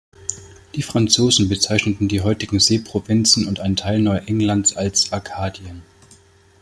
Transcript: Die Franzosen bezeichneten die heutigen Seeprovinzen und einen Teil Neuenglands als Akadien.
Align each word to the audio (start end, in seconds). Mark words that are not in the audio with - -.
Die 0.73 0.81
Franzosen 0.81 1.47
bezeichneten 1.47 2.07
die 2.07 2.21
heutigen 2.21 2.59
Seeprovinzen 2.59 3.47
und 3.47 3.59
einen 3.59 3.75
Teil 3.75 4.01
Neuenglands 4.01 4.75
als 4.75 5.13
Akadien. 5.13 5.83